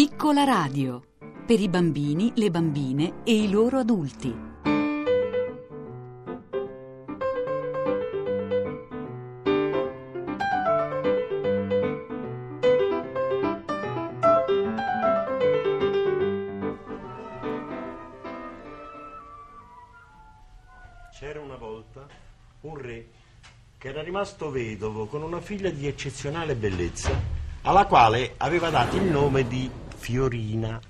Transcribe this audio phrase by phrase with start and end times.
[0.00, 1.02] Piccola radio.
[1.44, 4.32] Per i bambini, le bambine e i loro adulti.
[21.10, 22.06] C'era una volta
[22.60, 23.08] un re
[23.76, 27.10] che era rimasto vedovo con una figlia di eccezionale bellezza,
[27.62, 30.80] alla quale aveva dato il nome di Fiorina.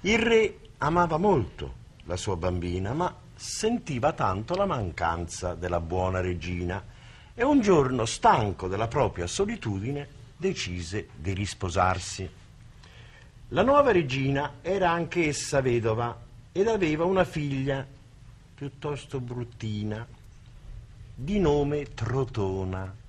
[0.00, 1.74] Il re amava molto
[2.06, 6.84] la sua bambina, ma sentiva tanto la mancanza della buona regina
[7.32, 12.28] e un giorno, stanco della propria solitudine, decise di risposarsi.
[13.50, 17.86] La nuova regina era anche essa vedova ed aveva una figlia
[18.52, 20.04] piuttosto bruttina,
[21.14, 23.01] di nome Trotona.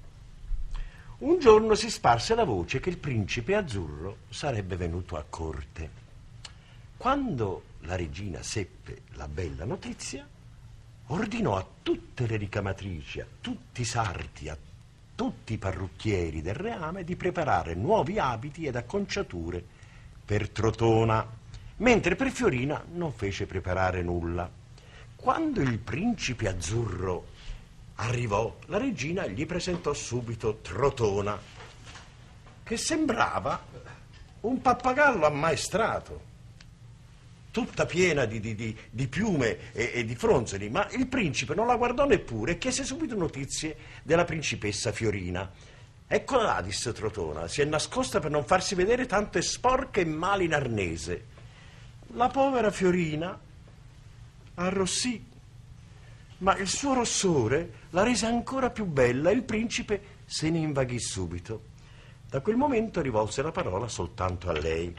[1.23, 5.89] Un giorno si sparse la voce che il principe azzurro sarebbe venuto a corte.
[6.97, 10.27] Quando la regina seppe la bella notizia,
[11.07, 14.57] ordinò a tutte le ricamatrici, a tutti i sarti, a
[15.16, 19.63] tutti i parrucchieri del reame di preparare nuovi abiti ed acconciature
[20.25, 21.25] per Trotona,
[21.77, 24.51] mentre per Fiorina non fece preparare nulla.
[25.16, 27.27] Quando il principe azzurro
[27.95, 31.39] arrivò, la regina gli presentò subito Trotona,
[32.63, 33.61] che sembrava
[34.41, 36.31] un pappagallo ammaestrato,
[37.52, 41.67] tutta piena di, di, di, di piume e, e di fronzoli, ma il principe non
[41.67, 45.52] la guardò neppure e chiese subito notizie della principessa Fiorina.
[46.07, 50.05] Eccola là, disse Trotona, si è nascosta per non farsi vedere tanto è sporca e
[50.05, 51.25] male in arnese.
[52.16, 53.39] La povera Fiorina
[54.55, 55.25] arrossì,
[56.39, 61.00] ma il suo rossore la rese ancora più bella e il principe se ne invaghì
[61.00, 61.72] subito.
[62.30, 64.94] Da quel momento rivolse la parola soltanto a lei.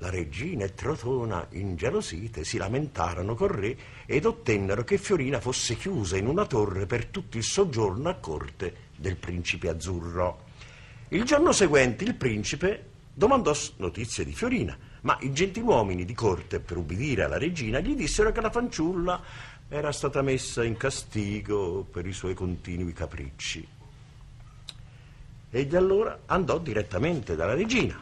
[0.00, 3.76] La regina e Trotona, ingelosite, si lamentarono col re
[4.06, 8.90] ed ottennero che Fiorina fosse chiusa in una torre per tutto il soggiorno a corte
[8.96, 10.44] del principe azzurro.
[11.08, 16.76] Il giorno seguente il principe domandò notizie di Fiorina ma i gentiluomini di corte, per
[16.76, 19.22] ubbidire alla regina, gli dissero che la fanciulla
[19.68, 23.66] era stata messa in castigo per i suoi continui capricci.
[25.50, 28.00] Egli allora andò direttamente dalla regina.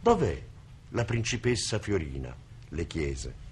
[0.00, 0.42] Dov'è
[0.90, 2.34] la principessa Fiorina?
[2.70, 3.48] le chiese.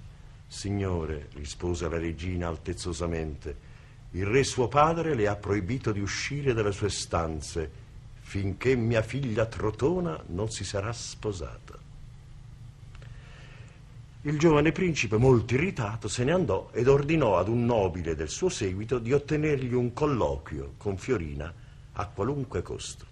[0.46, 3.66] Signore, rispose la regina altezzosamente,
[4.12, 7.70] il re suo padre le ha proibito di uscire dalle sue stanze
[8.20, 11.87] finché mia figlia Trotona non si sarà sposata.
[14.22, 18.48] Il giovane principe, molto irritato, se ne andò ed ordinò ad un nobile del suo
[18.48, 21.54] seguito di ottenergli un colloquio con Fiorina
[21.92, 23.06] a qualunque costo.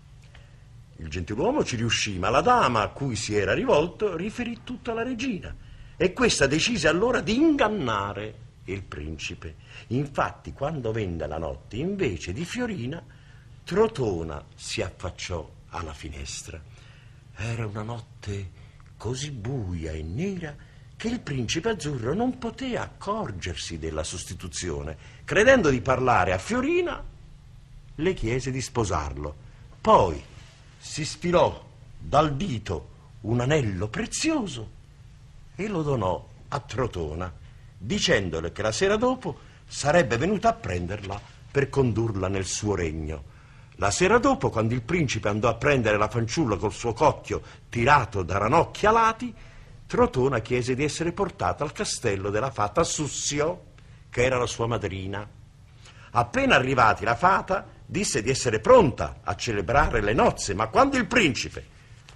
[0.97, 5.05] Il gentiluomo ci riuscì, ma la dama a cui si era rivolto riferì tutto alla
[5.05, 5.55] regina
[5.97, 8.35] e questa decise allora di ingannare
[8.65, 9.55] il principe.
[9.89, 13.01] Infatti, quando venne la notte, invece di Fiorina,
[13.63, 16.61] Trotona si affacciò alla finestra.
[17.37, 18.51] Era una notte
[18.97, 20.55] così buia e nera
[20.97, 24.97] che il principe azzurro non poté accorgersi della sostituzione.
[25.25, 27.03] Credendo di parlare a Fiorina,
[27.97, 29.35] le chiese di sposarlo.
[29.81, 30.23] Poi
[30.79, 31.65] si sfilò
[31.99, 34.71] dal dito un anello prezioso
[35.55, 37.33] e lo donò a Trotona,
[37.77, 41.21] dicendole che la sera dopo sarebbe venuta a prenderla
[41.51, 43.35] per condurla nel suo regno.
[43.77, 48.23] La sera dopo, quando il principe andò a prendere la fanciulla col suo cocchio tirato
[48.23, 49.35] da ranocchi alati,
[49.87, 53.75] Trotona chiese di essere portata al castello della fata Sussio,
[54.11, 55.29] che era la sua madrina.
[56.11, 61.07] Appena arrivati, la fata disse di essere pronta a celebrare le nozze, ma quando il
[61.07, 61.65] principe,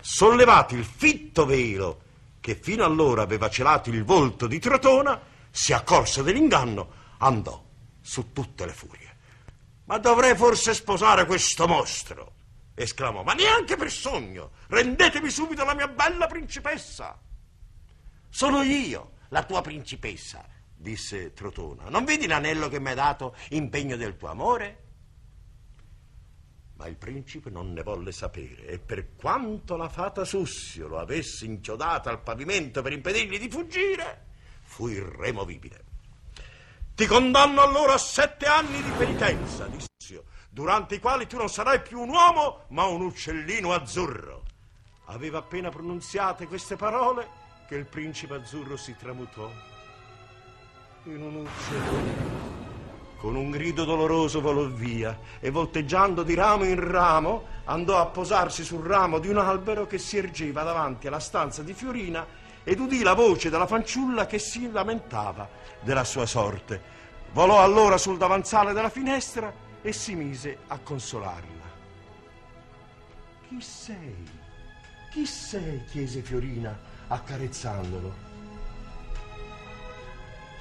[0.00, 2.02] sollevato il fitto velo
[2.40, 5.20] che fino allora aveva celato il volto di Trotona,
[5.50, 7.62] si accorse dell'inganno, andò
[8.00, 9.16] su tutte le furie.
[9.84, 12.32] Ma dovrei forse sposare questo mostro?
[12.74, 13.22] esclamò.
[13.22, 14.52] Ma neanche per sogno!
[14.68, 17.16] Rendetemi subito la mia bella principessa!
[18.30, 21.88] Sono io, la tua principessa, disse Trotona.
[21.88, 24.84] Non vedi l'anello che mi hai dato, impegno del tuo amore?
[26.76, 31.44] Ma il principe non ne volle sapere e per quanto la fata Sussio lo avesse
[31.44, 34.26] inchiodato al pavimento per impedirgli di fuggire,
[34.62, 35.84] fu irremovibile.
[36.94, 41.82] Ti condanno allora a sette anni di penitenza, disse, durante i quali tu non sarai
[41.82, 44.44] più un uomo, ma un uccellino azzurro.
[45.06, 47.39] Aveva appena pronunziate queste parole
[47.70, 49.48] che il principe azzurro si tramutò
[51.04, 52.02] in un uccello
[53.16, 58.64] Con un grido doloroso volò via e volteggiando di ramo in ramo andò a posarsi
[58.64, 62.26] sul ramo di un albero che si ergeva davanti alla stanza di Fiorina
[62.64, 65.48] ed udì la voce della fanciulla che si lamentava
[65.80, 66.82] della sua sorte.
[67.30, 71.70] Volò allora sul davanzale della finestra e si mise a consolarla.
[73.46, 74.28] Chi sei?
[75.12, 75.84] Chi sei?
[75.84, 78.28] chiese Fiorina accarezzandolo.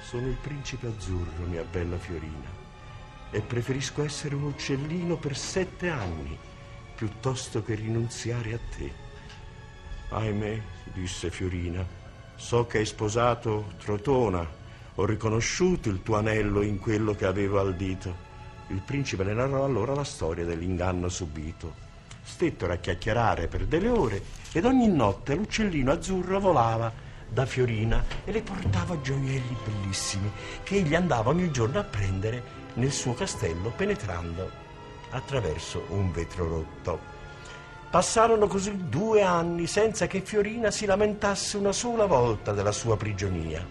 [0.02, 2.48] Sono il principe azzurro, mia bella Fiorina,
[3.30, 6.36] e preferisco essere un uccellino per sette anni
[6.96, 8.92] piuttosto che rinunziare a te.
[10.08, 10.60] Ahimè,
[10.92, 11.86] disse Fiorina,
[12.34, 14.44] so che hai sposato Trotona,
[14.96, 18.28] ho riconosciuto il tuo anello in quello che avevo al dito.
[18.68, 21.88] Il principe le narrò allora la storia dell'inganno subito.
[22.30, 24.22] Stettero a chiacchierare per delle ore
[24.52, 26.90] ed ogni notte l'uccellino azzurro volava
[27.28, 30.30] da Fiorina e le portava gioielli bellissimi
[30.62, 32.42] che egli andava ogni giorno a prendere
[32.74, 34.48] nel suo castello penetrando
[35.10, 37.00] attraverso un vetro rotto.
[37.90, 43.66] Passarono così due anni senza che Fiorina si lamentasse una sola volta della sua prigionia.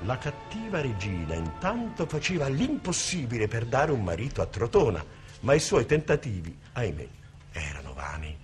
[0.00, 5.04] La cattiva regina intanto faceva l'impossibile per dare un marito a Trotona,
[5.40, 7.08] ma i suoi tentativi, ahimè,
[7.52, 8.36] erano vani.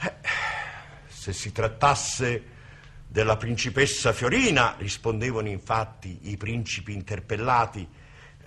[0.00, 0.12] Eh,
[1.06, 2.52] se si trattasse
[3.06, 7.88] della principessa Fiorina, rispondevano infatti i principi interpellati,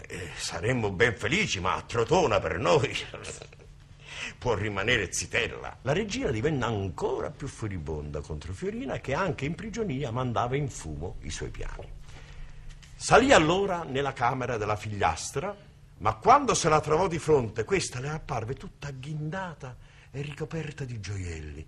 [0.08, 2.96] eh, saremmo ben felici, ma a Trotona per noi
[4.38, 5.78] può rimanere zitella.
[5.82, 11.16] La regina divenne ancora più furibonda contro Fiorina che anche in prigionia mandava in fumo
[11.22, 11.90] i suoi piani.
[12.96, 15.56] Salì allora nella camera della figliastra,
[16.00, 19.76] ma quando se la trovò di fronte, questa le apparve tutta agghindata
[20.12, 21.66] e ricoperta di gioielli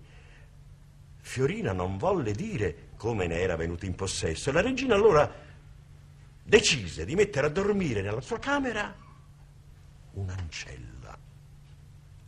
[1.22, 5.30] Fiorina non volle dire come ne era venuto in possesso e la regina allora
[6.42, 8.92] decise di mettere a dormire nella sua camera
[10.12, 11.16] un'ancella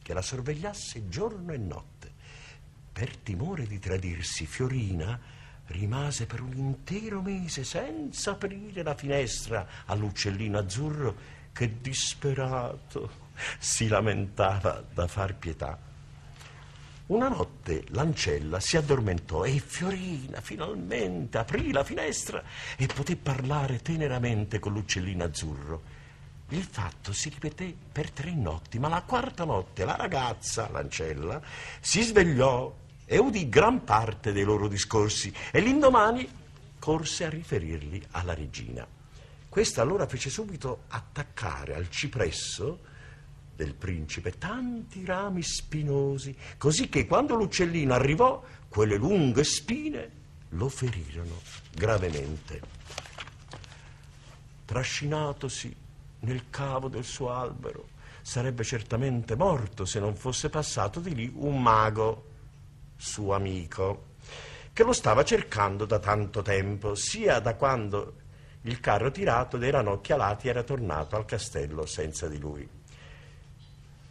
[0.01, 2.11] che la sorvegliasse giorno e notte.
[2.93, 5.19] Per timore di tradirsi, Fiorina
[5.67, 13.21] rimase per un intero mese senza aprire la finestra all'uccellino azzurro che disperato
[13.59, 15.79] si lamentava da far pietà.
[17.07, 22.43] Una notte l'ancella si addormentò e Fiorina finalmente aprì la finestra
[22.77, 25.83] e poté parlare teneramente con l'uccellino azzurro.
[26.49, 31.41] Il fatto si ripeté per tre notti, ma la quarta notte la ragazza, l'ancella,
[31.81, 36.27] si svegliò e udì gran parte dei loro discorsi e l'indomani
[36.79, 38.87] corse a riferirli alla regina.
[39.53, 42.81] Questa allora fece subito attaccare al cipresso
[43.55, 50.11] del principe tanti rami spinosi, così che quando l'uccellino arrivò, quelle lunghe spine
[50.49, 51.39] lo ferirono
[51.71, 52.63] gravemente.
[54.65, 55.77] Trascinatosi
[56.21, 57.89] nel cavo del suo albero,
[58.23, 62.31] sarebbe certamente morto se non fosse passato di lì un mago,
[62.97, 64.13] suo amico,
[64.73, 68.21] che lo stava cercando da tanto tempo, sia da quando
[68.63, 72.69] il carro tirato dei ranocchi alati era tornato al castello senza di lui.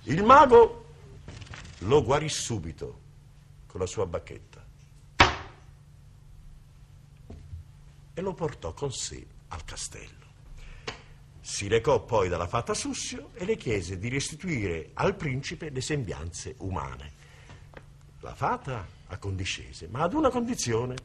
[0.04, 0.86] Il mago
[1.80, 3.00] lo guarì subito
[3.68, 4.66] con la sua bacchetta
[8.14, 10.20] e lo portò con sé al castello.
[11.40, 16.56] Si recò poi dalla fata Sussio e le chiese di restituire al principe le sembianze
[16.60, 17.20] umane.
[18.20, 20.96] La fata accondiscese, ma ad una condizione,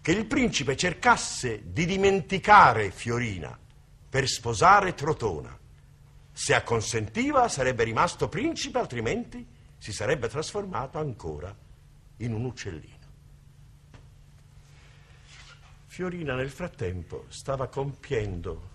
[0.00, 3.58] che il principe cercasse di dimenticare Fiorina
[4.08, 5.58] per sposare Trotona
[6.32, 9.46] se acconsentiva sarebbe rimasto principe, altrimenti
[9.78, 11.54] si sarebbe trasformato ancora
[12.18, 12.94] in un uccellino.
[15.86, 18.68] Fiorina nel frattempo stava compiendo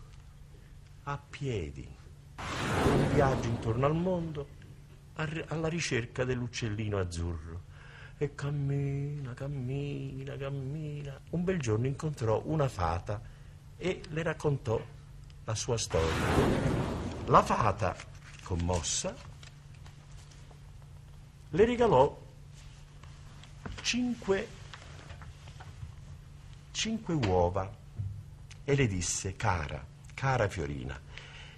[1.04, 1.88] a piedi
[2.38, 4.48] un viaggio intorno al mondo
[5.16, 7.62] alla ricerca dell'uccellino azzurro.
[8.22, 11.20] E cammina, cammina, cammina.
[11.32, 13.20] Un bel giorno incontrò una fata
[13.76, 14.80] e le raccontò
[15.44, 16.28] la sua storia.
[17.26, 17.96] La fata,
[18.44, 19.16] commossa,
[21.50, 22.16] le regalò
[23.82, 24.48] cinque,
[26.70, 27.76] cinque uova
[28.64, 31.02] e le disse, cara, cara Fiorina,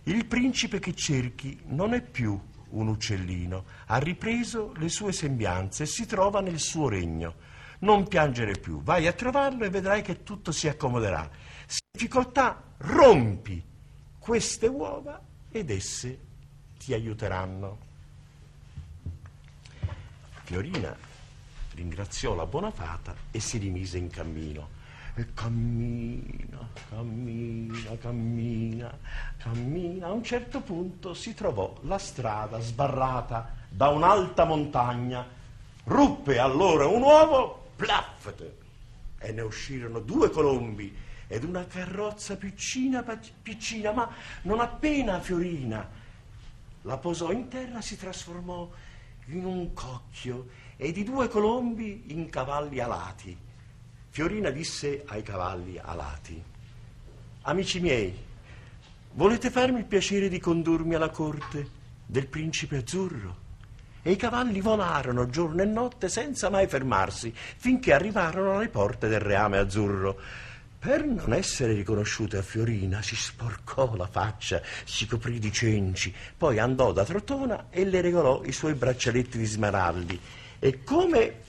[0.04, 2.40] il principe che cerchi non è più
[2.74, 7.52] un uccellino, ha ripreso le sue sembianze e si trova nel suo regno.
[7.80, 11.30] Non piangere più, vai a trovarlo e vedrai che tutto si accomoderà.
[11.66, 13.64] Se difficoltà, rompi
[14.20, 16.20] queste uova ed esse
[16.78, 17.92] ti aiuteranno.
[20.44, 20.96] Fiorina
[21.74, 24.82] ringraziò la buona fata e si rimise in cammino.
[25.16, 28.98] E cammina, cammina, cammina,
[29.38, 30.08] cammina.
[30.08, 35.26] A un certo punto si trovò la strada sbarrata da un'alta montagna.
[35.84, 38.54] Ruppe allora un uovo, plaffet,
[39.20, 40.96] e ne uscirono due colombi
[41.28, 43.04] ed una carrozza piccina,
[43.42, 44.10] piccina, ma
[44.44, 46.02] non appena fiorina.
[46.82, 48.70] La posò in terra, si trasformò
[49.28, 53.38] in un cocchio ed i due colombi in cavalli alati.
[54.14, 56.40] Fiorina disse ai cavalli alati,
[57.42, 58.16] Amici miei,
[59.14, 61.68] volete farmi il piacere di condurmi alla corte
[62.06, 63.38] del principe azzurro?
[64.04, 69.20] E i cavalli volarono giorno e notte senza mai fermarsi, finché arrivarono alle porte del
[69.20, 70.20] reame azzurro.
[70.78, 76.60] Per non essere riconosciuto a Fiorina si sporcò la faccia, si coprì di cenci, poi
[76.60, 80.20] andò da Trotona e le regalò i suoi braccialetti di smaraldi
[80.60, 81.42] e come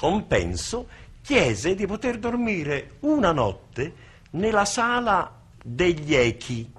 [0.00, 0.88] compenso
[1.22, 6.70] chiese di poter dormire una notte nella sala degli echi,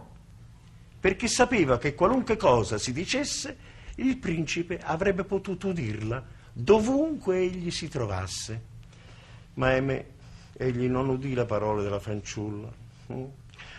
[1.00, 7.88] perché sapeva che qualunque cosa si dicesse, il principe avrebbe potuto udirla dovunque egli si
[7.88, 8.70] trovasse.
[9.56, 10.06] Ma ahimè,
[10.58, 12.72] egli non udì la parola della fanciulla.
[13.12, 13.24] Mm?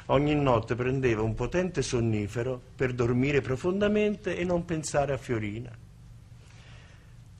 [0.06, 5.70] Ogni notte prendeva un potente sonnifero per dormire profondamente e non pensare a Fiorina.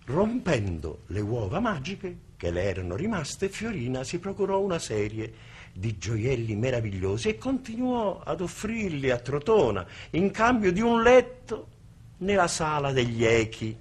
[0.05, 5.33] Rompendo le uova magiche che le erano rimaste, Fiorina si procurò una serie
[5.73, 11.69] di gioielli meravigliosi e continuò ad offrirli a Trotona in cambio di un letto
[12.17, 13.77] nella sala degli echi.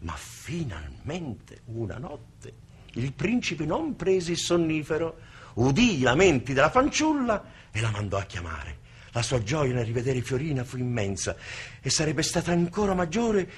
[0.00, 2.52] Ma finalmente una notte
[2.92, 5.16] il principe non prese il sonnifero,
[5.54, 8.80] udì i lamenti della fanciulla e la mandò a chiamare.
[9.12, 11.34] La sua gioia nel rivedere Fiorina fu immensa
[11.80, 13.50] e sarebbe stata ancora maggiore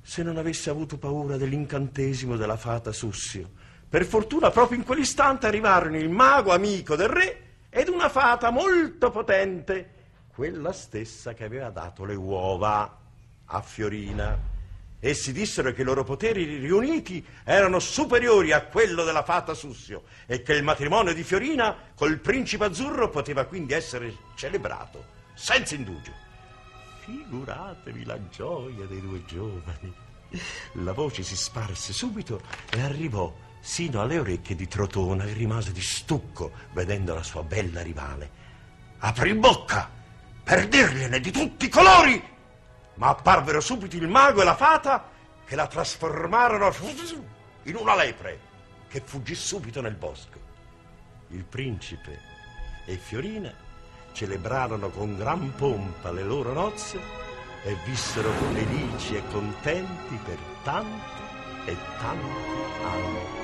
[0.00, 3.60] se non avesse avuto paura dell'incantesimo della fata Sussio.
[3.94, 9.12] Per fortuna proprio in quell'istante arrivarono il mago amico del re ed una fata molto
[9.12, 9.90] potente,
[10.34, 12.98] quella stessa che aveva dato le uova
[13.44, 14.36] a Fiorina.
[14.98, 20.42] Essi dissero che i loro poteri riuniti erano superiori a quello della fata Sussio e
[20.42, 26.10] che il matrimonio di Fiorina col principe azzurro poteva quindi essere celebrato senza indugio.
[26.98, 29.94] Figuratevi la gioia dei due giovani.
[30.82, 35.80] La voce si sparse subito e arrivò sino alle orecchie di Trotona, che rimase di
[35.80, 38.42] stucco vedendo la sua bella rivale.
[38.98, 39.90] Aprì bocca
[40.42, 42.32] per dirgliene di tutti i colori
[42.94, 45.10] ma apparvero subito il mago e la fata
[45.44, 46.72] che la trasformarono
[47.64, 48.52] in una lepre
[48.88, 50.38] che fuggì subito nel bosco.
[51.28, 52.20] Il principe
[52.86, 53.52] e Fiorina
[54.12, 57.00] celebrarono con gran pompa le loro nozze
[57.64, 61.22] e vissero felici e contenti per tanti
[61.64, 63.43] e tanti anni.